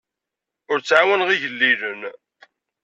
[0.71, 2.01] Ur ttɛawaneɣ igellilen.